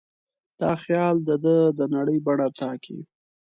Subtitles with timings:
[0.61, 2.99] دا خیال د ده د نړۍ بڼه ټاکي.